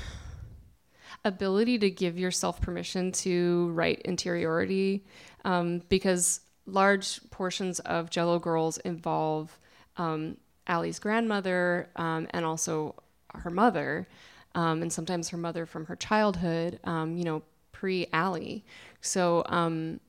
[1.25, 5.05] ability to give yourself permission to write interiority,
[5.45, 9.59] um, because large portions of Jello Girls involve
[9.97, 12.95] um, Allie's grandmother um, and also
[13.35, 14.09] her mother,
[14.55, 18.65] um, and sometimes her mother from her childhood, um, you know, pre Allie.
[19.01, 20.01] So, um,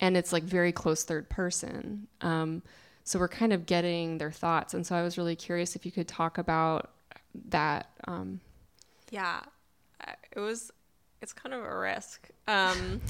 [0.00, 2.08] and it's like very close third person.
[3.06, 4.72] so we're kind of getting their thoughts.
[4.72, 6.93] And so I was really curious if you could talk about
[7.48, 7.90] that.
[8.06, 8.40] Um,
[9.10, 9.40] yeah,
[10.32, 10.70] it was.
[11.22, 13.00] It's kind of a risk, um,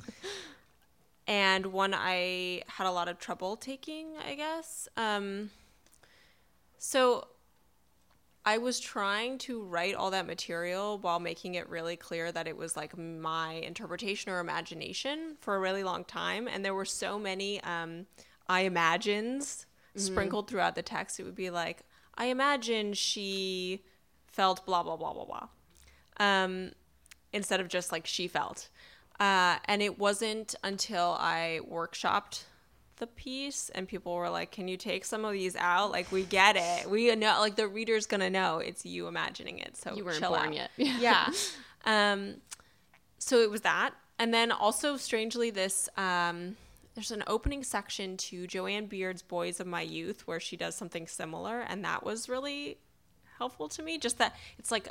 [1.26, 4.08] and one I had a lot of trouble taking.
[4.24, 4.88] I guess.
[4.96, 5.50] Um,
[6.78, 7.28] so
[8.46, 12.56] I was trying to write all that material while making it really clear that it
[12.56, 16.46] was like my interpretation or imagination for a really long time.
[16.46, 18.06] And there were so many um,
[18.46, 19.98] I imagines mm-hmm.
[20.00, 21.18] sprinkled throughout the text.
[21.18, 21.82] It would be like,
[22.16, 23.82] I imagine she
[24.34, 25.48] felt blah blah blah blah blah
[26.18, 26.72] um,
[27.32, 28.68] instead of just like she felt.
[29.20, 32.42] Uh, and it wasn't until i workshopped
[32.98, 35.90] the piece and people were like can you take some of these out?
[35.90, 36.88] Like we get it.
[36.88, 39.76] We know like the reader's gonna know it's you imagining it.
[39.76, 40.54] So you weren't chill born out.
[40.54, 40.70] yet.
[40.76, 41.28] Yeah.
[41.84, 42.36] Um,
[43.18, 43.92] so it was that.
[44.18, 46.56] And then also strangely this um,
[46.94, 50.76] there's an opening section to Jo Ann Beard's boys of my youth where she does
[50.76, 51.60] something similar.
[51.60, 52.78] And that was really
[53.38, 53.98] helpful to me.
[53.98, 54.88] Just that it's like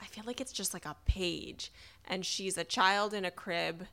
[0.00, 1.72] I feel like it's just like a page,
[2.04, 3.86] and she's a child in a crib,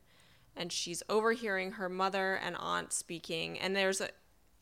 [0.55, 4.09] and she's overhearing her mother and aunt speaking, and there's a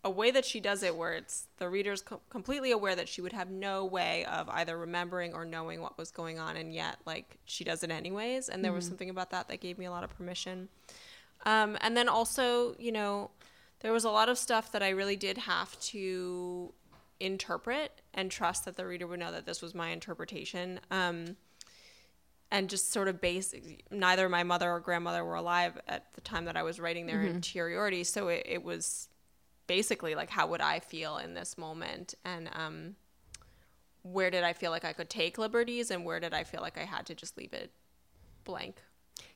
[0.03, 3.19] a way that she does it where it's the reader's co- completely aware that she
[3.19, 6.97] would have no way of either remembering or knowing what was going on and yet
[7.05, 8.47] like she does it anyways.
[8.47, 10.69] And there was something about that that gave me a lot of permission.
[11.45, 13.31] Um, and then also you know
[13.81, 16.73] there was a lot of stuff that i really did have to
[17.19, 21.35] interpret and trust that the reader would know that this was my interpretation um,
[22.51, 23.53] and just sort of base
[23.91, 27.21] neither my mother or grandmother were alive at the time that i was writing their
[27.23, 29.09] interiority so it, it was
[29.67, 32.95] basically like how would i feel in this moment and um,
[34.03, 36.77] where did i feel like i could take liberties and where did i feel like
[36.77, 37.71] i had to just leave it
[38.43, 38.77] blank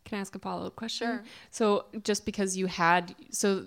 [0.06, 1.08] Can I ask a follow up question?
[1.08, 1.24] Sure.
[1.50, 3.65] So just because you had so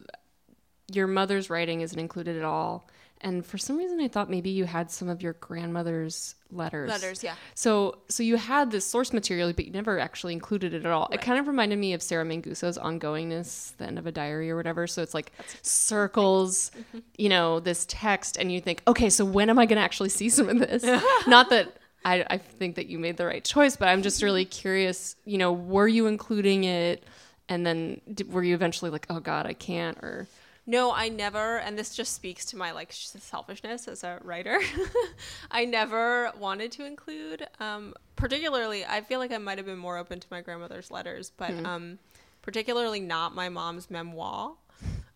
[0.92, 2.88] your mother's writing isn't included at all.
[3.20, 6.90] And for some reason I thought maybe you had some of your grandmother's letters.
[6.90, 7.34] Letters, yeah.
[7.54, 11.08] So so you had this source material, but you never actually included it at all.
[11.10, 14.56] It kind of reminded me of Sarah Manguso's ongoingness, the end of a diary or
[14.56, 14.86] whatever.
[14.86, 16.98] So it's like circles, Mm-hmm.
[17.18, 20.08] you know, this text, and you think, okay, so when am I going to actually
[20.08, 20.82] see some of this?
[21.26, 24.44] Not that I, I think that you made the right choice, but I'm just really
[24.62, 25.16] curious.
[25.24, 27.04] You know, were you including it,
[27.48, 30.26] and then did, were you eventually like, oh God, I can't, or
[30.66, 34.58] No, I never, and this just speaks to my like selfishness as a writer.
[35.50, 38.84] I never wanted to include, um, particularly.
[38.84, 41.98] I feel like I might have been more open to my grandmother's letters, but um,
[42.40, 44.54] particularly not my mom's memoir.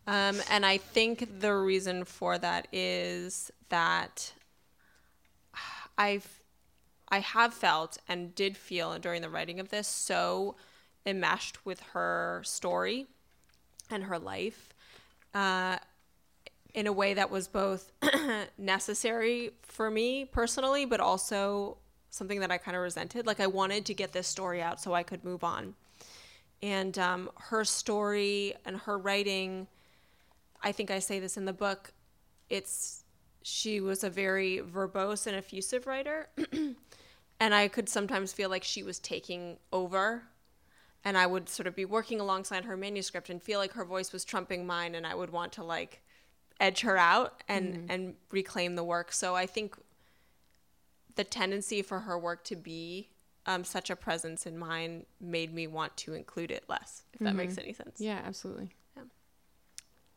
[0.06, 4.32] Um, and I think the reason for that is that
[5.96, 6.40] I've
[7.10, 10.56] I have felt and did feel during the writing of this so
[11.06, 13.06] enmeshed with her story
[13.90, 14.74] and her life
[16.74, 17.90] in a way that was both
[18.58, 21.78] necessary for me personally, but also
[22.10, 23.26] something that I kind of resented.
[23.26, 25.74] Like I wanted to get this story out so I could move on.
[26.62, 29.66] And um, her story and her writing,
[30.62, 31.92] I think I say this in the book,
[32.48, 33.04] it's
[33.42, 36.28] she was a very verbose and effusive writer.
[37.40, 40.24] and I could sometimes feel like she was taking over
[41.08, 44.12] and I would sort of be working alongside her manuscript and feel like her voice
[44.12, 46.02] was trumping mine and I would want to like
[46.60, 49.12] edge her out and and reclaim the work.
[49.12, 49.76] So I think
[51.14, 53.08] the tendency for her work to be
[53.46, 57.34] um, such a presence in mine made me want to include it less, if that
[57.34, 58.00] makes any sense.
[58.00, 59.04] yeah, absolutely, Yeah.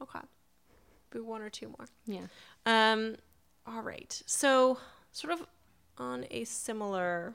[0.01, 0.19] Okay.
[1.13, 1.88] Maybe one or two more.
[2.06, 2.27] yeah.
[2.65, 3.15] Um,
[3.65, 4.21] all right.
[4.25, 4.77] So,
[5.12, 5.45] sort of
[5.97, 7.34] on a similar,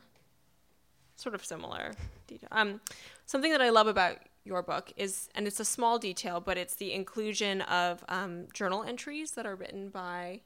[1.16, 1.92] sort of similar
[2.26, 2.48] detail.
[2.52, 2.80] Um,
[3.26, 6.76] something that I love about your book is, and it's a small detail, but it's
[6.76, 10.40] the inclusion of um, journal entries that are written by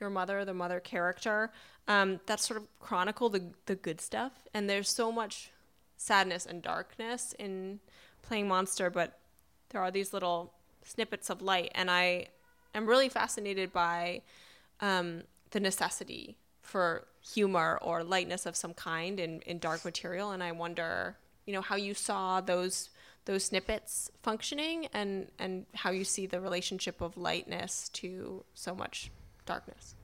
[0.00, 1.52] your mother, the mother character,
[1.86, 4.32] um, that sort of chronicle the the good stuff.
[4.54, 5.50] And there's so much
[5.96, 7.80] sadness and darkness in
[8.22, 9.18] playing monster, but
[9.68, 10.52] there are these little
[10.84, 12.26] snippets of light, and I
[12.74, 14.22] am really fascinated by
[14.80, 20.30] um, the necessity for humor or lightness of some kind in, in dark material.
[20.30, 22.90] And I wonder, you know, how you saw those
[23.24, 29.10] those snippets functioning and and how you see the relationship of lightness to so much
[29.46, 29.94] darkness.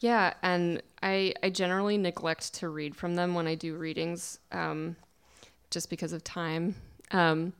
[0.00, 4.96] Yeah, and I I generally neglect to read from them when I do readings, um,
[5.70, 6.74] just because of time.
[7.12, 7.52] Um,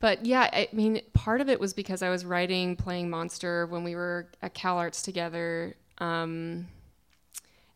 [0.00, 3.82] but yeah, I mean, part of it was because I was writing playing Monster when
[3.82, 6.68] we were at Cal Arts together, um,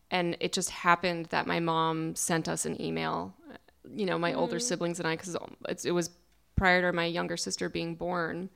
[0.09, 3.33] and it just happened that my mom sent us an email.
[3.89, 5.37] You know, my older siblings and I, because
[5.85, 6.09] it was
[6.55, 8.49] prior to my younger sister being born,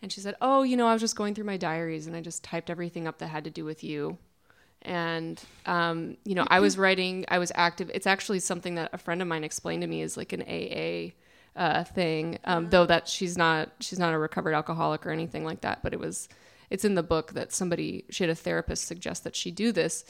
[0.00, 2.20] and she said, "Oh, you know, I was just going through my diaries and I
[2.20, 4.18] just typed everything up that had to do with you."
[4.82, 7.90] and um, you know i was writing i was active.
[7.94, 11.12] It's actually something that a friend of mine explained to me is like an aa
[11.54, 15.60] uh, thing um, though that she's not she's not a recovered alcoholic or anything like
[15.60, 16.28] that but it was
[16.70, 20.04] it's in the book that somebody she had a therapist suggest that she do this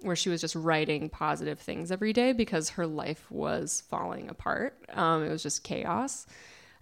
[0.00, 4.78] where she was just writing positive things every day because her life was falling apart.
[4.92, 6.26] Um, it was just chaos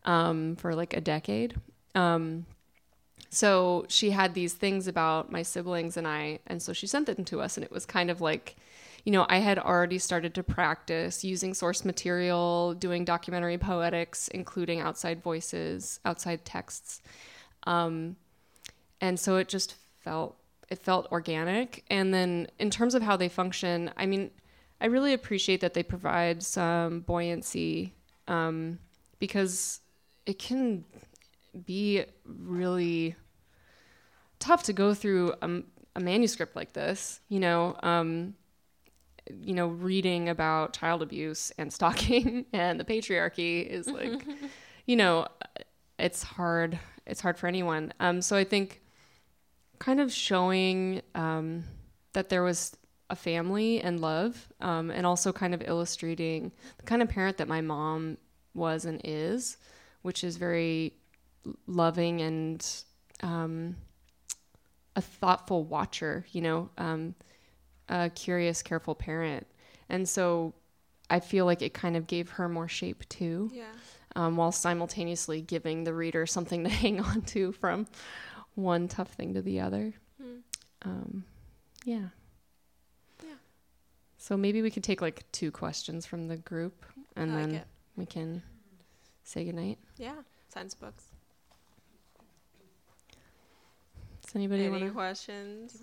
[0.04, 1.54] um, for like a decade.
[1.94, 2.46] Um,
[3.30, 7.24] so she had these things about my siblings and I, and so she sent them
[7.26, 8.56] to us, and it was kind of like,
[9.04, 14.80] you know, I had already started to practice using source material, doing documentary poetics, including
[14.80, 17.02] outside voices, outside texts,
[17.66, 18.16] um,
[19.00, 20.36] and so it just felt
[20.70, 21.84] it felt organic.
[21.90, 24.30] And then in terms of how they function, I mean,
[24.80, 27.94] I really appreciate that they provide some buoyancy
[28.28, 28.78] um,
[29.18, 29.80] because
[30.26, 30.84] it can
[31.66, 33.14] be really
[34.38, 35.62] tough to go through a,
[35.96, 37.76] a manuscript like this, you know.
[37.82, 38.34] Um,
[39.40, 44.22] you know, reading about child abuse and stalking and the patriarchy is like,
[44.86, 45.26] you know,
[45.98, 46.78] it's hard.
[47.06, 47.92] It's hard for anyone.
[48.00, 48.82] Um, so I think
[49.78, 51.64] kind of showing um,
[52.12, 52.76] that there was
[53.10, 57.48] a family and love, um, and also kind of illustrating the kind of parent that
[57.48, 58.16] my mom
[58.54, 59.56] was and is,
[60.02, 60.94] which is very
[61.66, 62.66] loving and
[63.22, 63.76] um,
[64.96, 67.14] a thoughtful watcher, you know, um,
[67.88, 69.46] a curious, careful parent.
[69.88, 70.54] And so
[71.10, 73.64] I feel like it kind of gave her more shape too, Yeah.
[74.16, 77.86] um, while simultaneously giving the reader something to hang on to from
[78.54, 79.92] one tough thing to the other.
[80.82, 81.24] Um,
[81.84, 82.08] yeah.
[83.22, 83.34] Yeah.
[84.18, 86.84] So maybe we could take like two questions from the group
[87.16, 87.66] and like then it.
[87.96, 88.42] we can
[89.22, 89.78] say goodnight.
[89.96, 90.14] Yeah.
[90.52, 91.04] Science books.
[94.24, 94.90] Does anybody Any want to?
[94.90, 95.82] questions?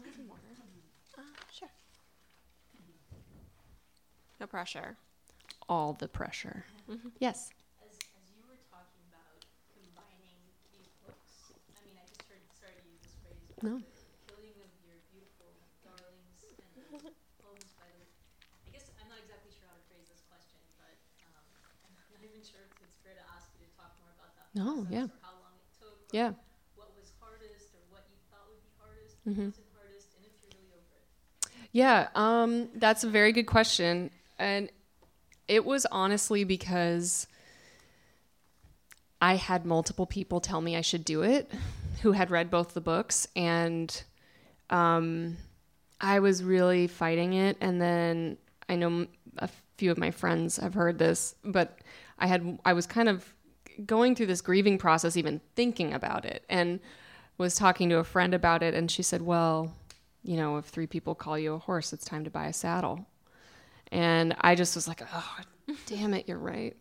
[1.18, 1.22] Uh,
[1.54, 1.70] sure.
[4.40, 4.98] No pressure.
[5.70, 6.66] All the pressure.
[7.20, 7.50] Yes.
[7.86, 10.36] As, as you were talking about combining
[10.74, 13.78] these books, I mean, I just heard, sorry to use this phrase, but No.
[13.78, 13.86] the
[14.26, 15.54] killing your beautiful
[15.86, 18.06] darlings and poems by the,
[18.66, 20.98] I guess, I'm not exactly sure how to phrase this question, but,
[21.30, 21.46] um,
[21.86, 24.50] I'm not even sure if it's fair to ask you to talk more about that
[24.58, 25.08] No, yeah.
[25.22, 26.34] how long it took, or Yeah.
[26.74, 29.54] what was hardest, or what you thought would be hardest, Mhm.
[29.54, 31.06] what wasn't hardest, and if you're really over it.
[31.72, 34.10] Yeah, um, that's a very good question.
[34.42, 34.70] And
[35.48, 37.28] it was honestly because
[39.22, 41.52] I had multiple people tell me I should do it
[42.02, 43.28] who had read both the books.
[43.36, 44.04] And
[44.70, 45.38] um,
[46.00, 47.58] I was really fighting it.
[47.62, 48.38] And then
[48.70, 51.80] I know a few of my friends have heard this, but
[52.20, 53.34] I had, I was kind of
[53.86, 56.80] going through this grieving process, even thinking about it, and
[57.38, 58.74] was talking to a friend about it.
[58.74, 59.74] And she said, Well,
[60.24, 63.06] you know, if three people call you a horse, it's time to buy a saddle.
[63.92, 65.38] And I just was like, oh,
[65.86, 66.76] damn it, you're right.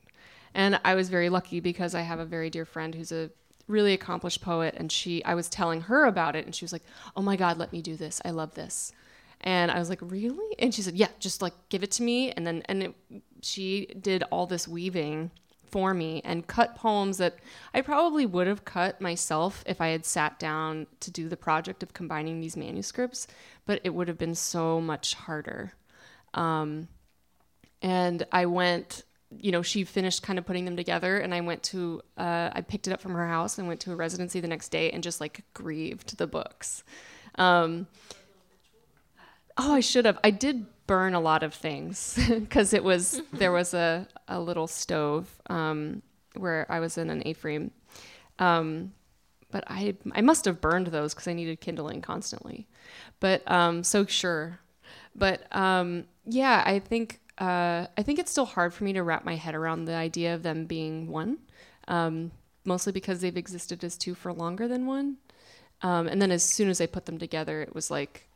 [0.54, 3.30] And I was very lucky because I have a very dear friend who's a
[3.70, 4.74] really accomplished poet.
[4.76, 6.84] And she, I was telling her about it, and she was like,
[7.16, 8.20] oh my God, let me do this.
[8.24, 8.92] I love this.
[9.40, 10.54] And I was like, really?
[10.58, 12.32] And she said, yeah, just like give it to me.
[12.32, 12.94] And then, and it,
[13.42, 15.30] she did all this weaving
[15.70, 17.36] for me and cut poems that
[17.72, 21.82] I probably would have cut myself if I had sat down to do the project
[21.82, 23.28] of combining these manuscripts,
[23.66, 25.72] but it would have been so much harder.
[26.34, 26.88] Um,
[27.80, 29.04] and I went,
[29.38, 32.62] you know, she finished kind of putting them together, and I went to, uh, I
[32.62, 35.02] picked it up from her house and went to a residency the next day and
[35.02, 36.82] just like grieved the books.
[37.36, 37.86] Um,
[39.56, 40.18] oh, I should have.
[40.24, 44.66] I did burn a lot of things because it was there was a a little
[44.66, 46.02] stove um,
[46.36, 47.70] where I was in an A-frame.
[48.38, 48.92] Um,
[49.50, 52.66] but I I must have burned those because I needed kindling constantly.
[53.20, 54.60] But um, so sure.
[55.14, 59.24] But um, yeah, I think uh, I think it's still hard for me to wrap
[59.24, 61.38] my head around the idea of them being one,
[61.88, 62.32] um,
[62.64, 65.16] mostly because they've existed as two for longer than one.
[65.82, 68.26] Um, and then as soon as I put them together, it was like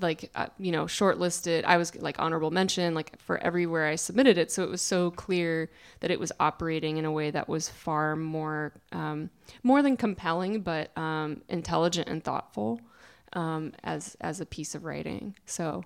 [0.00, 1.64] like uh, you know shortlisted.
[1.64, 4.50] I was like honorable mention like for everywhere i submitted it.
[4.50, 5.70] So it was so clear
[6.00, 9.30] that it was operating in a way that was far more um,
[9.62, 12.80] more than compelling but um, intelligent and thoughtful
[13.32, 15.34] um, as as a piece of writing.
[15.46, 15.84] So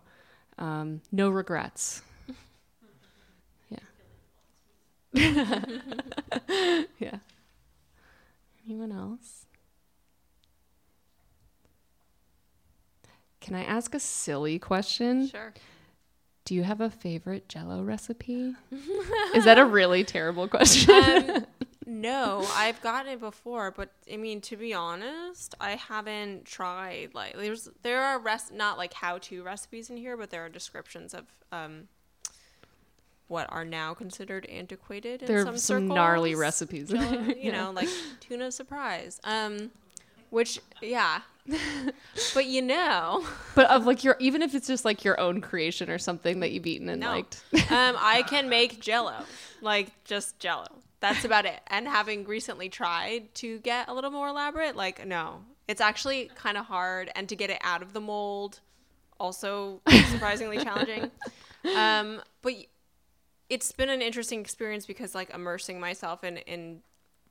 [0.61, 2.03] um, no regrets
[3.71, 3.79] yeah
[6.99, 7.17] yeah
[8.65, 9.47] anyone else
[13.41, 15.29] Can I ask a silly question?
[15.29, 15.53] Sure.
[16.45, 18.55] Do you have a favorite jello recipe?
[19.35, 20.95] Is that a really terrible question?
[21.47, 21.47] Um,
[21.91, 27.11] no, I've gotten it before, but I mean, to be honest, I haven't tried.
[27.15, 30.49] Like, there's there are res- not like how to recipes in here, but there are
[30.49, 31.89] descriptions of um,
[33.29, 36.41] what are now considered antiquated in there some are some gnarly circles.
[36.41, 36.89] recipes.
[36.91, 37.89] Jello, you know, like
[38.21, 39.21] tuna surprise.
[39.25, 39.71] Um,
[40.31, 41.23] which yeah,
[42.35, 43.25] but you know,
[43.57, 46.53] but of like your even if it's just like your own creation or something that
[46.53, 47.09] you've eaten and No.
[47.11, 47.43] liked.
[47.71, 49.25] um, I can make Jello,
[49.61, 50.67] like just Jello.
[51.01, 51.61] That's about it.
[51.69, 56.57] And having recently tried to get a little more elaborate, like no, it's actually kind
[56.57, 58.61] of hard, and to get it out of the mold,
[59.19, 59.81] also
[60.11, 61.11] surprisingly challenging.
[61.77, 62.55] Um, but
[63.49, 66.81] it's been an interesting experience because like immersing myself in in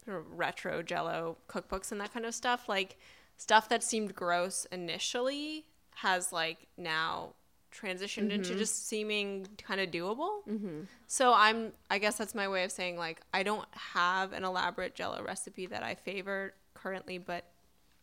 [0.06, 2.98] retro Jello cookbooks and that kind of stuff, like
[3.38, 5.66] stuff that seemed gross initially
[5.96, 7.34] has like now
[7.72, 8.32] transitioned mm-hmm.
[8.32, 10.42] into just seeming kind of doable.
[10.50, 10.82] Mm-hmm.
[11.08, 14.96] So I'm, I guess that's my way of saying like I don't have an elaborate
[14.96, 17.46] Jello recipe that I favor currently, but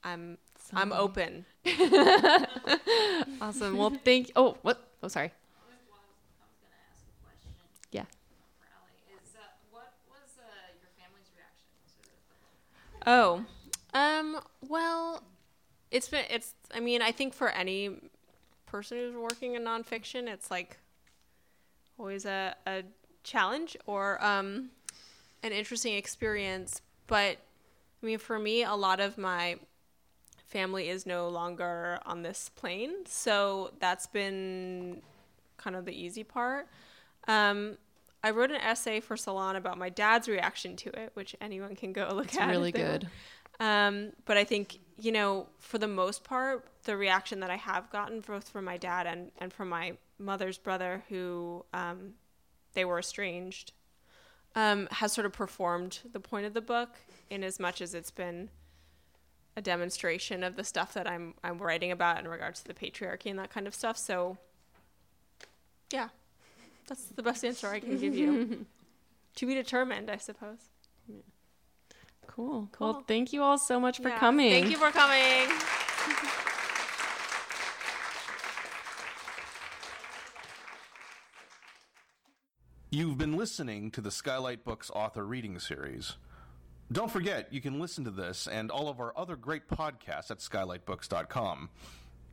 [0.04, 0.82] I'm Someday.
[0.82, 1.46] I'm open.
[3.40, 3.76] awesome.
[3.76, 4.28] Well, thank.
[4.28, 4.32] You.
[4.36, 4.82] Oh, what?
[5.02, 5.32] Oh, sorry.
[7.92, 8.04] Yeah.
[13.06, 13.44] Oh,
[13.94, 15.22] um, well,
[15.92, 17.90] it's been, it's, I mean, I think for any
[18.66, 20.78] person who's working in nonfiction, it's like
[21.98, 22.82] always a a
[23.24, 24.70] challenge or um
[25.42, 26.80] an interesting experience.
[27.06, 27.38] But
[28.02, 29.56] I mean, for me, a lot of my
[30.46, 35.02] family is no longer on this plane, so that's been
[35.56, 36.68] kind of the easy part.
[37.26, 37.78] Um,
[38.22, 41.92] I wrote an essay for Salon about my dad's reaction to it, which anyone can
[41.92, 42.50] go look It's at.
[42.50, 43.08] really good.
[43.58, 47.90] Um, but I think, you know, for the most part, the reaction that I have
[47.90, 52.14] gotten both from my dad and, and from my mother's brother, who um,
[52.74, 53.72] they were estranged,
[54.54, 56.90] um, has sort of performed the point of the book
[57.28, 58.48] in as much as it's been
[59.56, 63.30] a demonstration of the stuff that I'm I'm writing about in regards to the patriarchy
[63.30, 63.96] and that kind of stuff.
[63.96, 64.38] So
[65.92, 66.08] yeah.
[66.88, 68.66] That's the best answer I can give you.
[69.36, 70.70] to be determined, I suppose.
[72.26, 72.68] Cool.
[72.72, 72.92] Cool.
[72.92, 74.18] Well, thank you all so much for Yeah.
[74.18, 74.50] coming.
[74.50, 75.48] Thank you for coming.
[82.90, 86.16] You've been listening to the Skylight Books author reading series.
[86.90, 90.38] Don't forget, you can listen to this and all of our other great podcasts at
[90.38, 91.68] skylightbooks.com.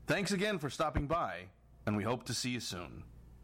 [0.06, 1.46] Thanks again for stopping by,
[1.86, 3.04] and we hope to see you soon.